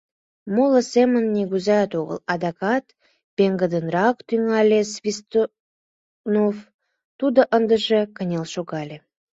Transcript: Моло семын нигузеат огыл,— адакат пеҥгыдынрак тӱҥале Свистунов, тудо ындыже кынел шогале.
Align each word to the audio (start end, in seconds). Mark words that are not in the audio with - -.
Моло 0.55 0.79
семын 0.93 1.25
нигузеат 1.35 1.91
огыл,— 2.01 2.17
адакат 2.33 2.85
пеҥгыдынрак 3.35 4.15
тӱҥале 4.27 4.79
Свистунов, 4.93 6.55
тудо 7.19 7.41
ындыже 7.57 7.99
кынел 8.15 8.45
шогале. 8.53 8.97